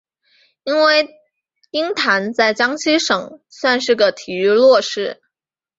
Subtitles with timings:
[0.63, 1.11] 因为
[1.69, 5.21] 鹰潭在江西省算是个体育弱市。